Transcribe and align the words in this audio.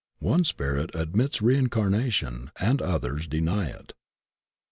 One 0.17 0.43
spirit 0.45 0.89
admits 0.95 1.43
reincarnation 1.43 2.49
and 2.59 2.81
others 2.81 3.27
deny 3.27 3.67
it. 3.67 3.93